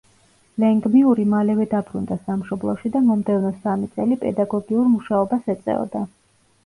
ლენგმიური 0.61 1.25
მალევე 1.33 1.67
დაბრუნდა 1.73 2.17
სამშობლოში 2.23 2.91
და 2.95 3.03
მომდევნო 3.09 3.51
სამი 3.67 3.91
წელი 3.93 4.19
პედაგოგიურ 4.25 4.93
მუშაობას 4.95 5.53
ეწეოდა. 5.57 6.03